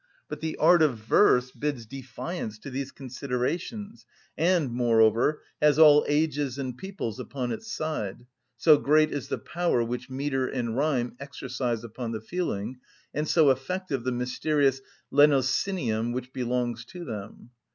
But 0.27 0.39
the 0.41 0.55
art 0.57 0.81
of 0.81 0.97
verse 0.97 1.51
bids 1.51 1.85
defiance 1.85 2.57
to 2.57 2.71
these 2.71 2.91
considerations, 2.91 4.07
and, 4.35 4.71
moreover, 4.71 5.43
has 5.61 5.77
all 5.77 6.05
ages 6.07 6.57
and 6.57 6.75
peoples 6.75 7.19
upon 7.19 7.51
its 7.51 7.71
side, 7.71 8.25
so 8.57 8.79
great 8.79 9.11
is 9.11 9.27
the 9.27 9.37
power 9.37 9.83
which 9.83 10.09
metre 10.09 10.47
and 10.47 10.75
rhyme 10.75 11.15
exercise 11.19 11.83
upon 11.83 12.13
the 12.13 12.19
feeling, 12.19 12.79
and 13.13 13.27
so 13.27 13.51
effective 13.51 14.03
the 14.03 14.11
mysterious 14.11 14.81
lenocinium 15.13 16.13
which 16.13 16.33
belongs 16.33 16.83
to 16.85 17.05
them. 17.05 17.51